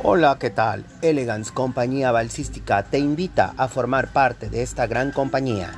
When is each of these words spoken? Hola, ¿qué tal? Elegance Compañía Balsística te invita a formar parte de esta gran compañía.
Hola, 0.00 0.36
¿qué 0.38 0.50
tal? 0.50 0.84
Elegance 1.02 1.52
Compañía 1.52 2.12
Balsística 2.12 2.84
te 2.84 3.00
invita 3.00 3.54
a 3.56 3.66
formar 3.66 4.12
parte 4.12 4.48
de 4.48 4.62
esta 4.62 4.86
gran 4.86 5.10
compañía. 5.10 5.72